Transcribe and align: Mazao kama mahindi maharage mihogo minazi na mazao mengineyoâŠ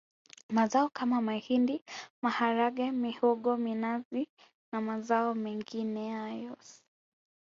Mazao 0.49 0.89
kama 0.89 1.21
mahindi 1.21 1.81
maharage 2.21 2.91
mihogo 3.03 3.51
minazi 3.65 4.23
na 4.71 4.79
mazao 4.87 5.29
mengineyoâŠ 5.43 6.67